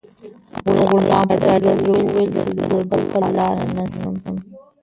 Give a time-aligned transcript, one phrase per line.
[0.91, 4.35] غلام په ډاډه زړه وویل چې زه د بخل لاره نه نیسم.